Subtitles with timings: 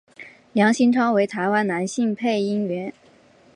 [0.53, 2.91] 梁兴昌为台湾男性配音员。